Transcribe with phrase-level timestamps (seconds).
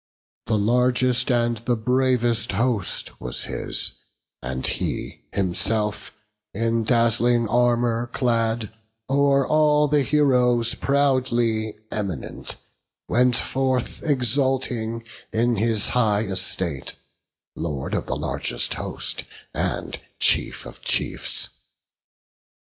[0.47, 3.97] The largest and the bravest host was his;
[4.41, 6.17] And he himself,
[6.55, 8.73] in dazzling armour clad,
[9.11, 12.55] O'er all the heroes proudly eminent,
[13.07, 16.95] Went forth exulting in his high estate,
[17.55, 21.49] Lord of the largest host, and chief of chiefs.